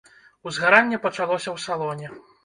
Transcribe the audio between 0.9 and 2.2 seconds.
пачалося ў салоне.